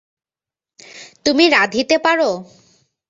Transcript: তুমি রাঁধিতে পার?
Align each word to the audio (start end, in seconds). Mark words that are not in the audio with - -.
তুমি 1.25 1.45
রাঁধিতে 1.49 1.95
পার? 1.97 2.19